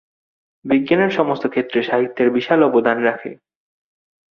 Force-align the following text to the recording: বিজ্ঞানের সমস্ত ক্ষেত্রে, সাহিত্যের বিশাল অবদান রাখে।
বিজ্ঞানের 0.65 1.11
সমস্ত 1.11 1.43
ক্ষেত্রে, 1.47 1.79
সাহিত্যের 1.83 2.27
বিশাল 2.31 2.59
অবদান 2.63 2.97
রাখে। 3.03 3.31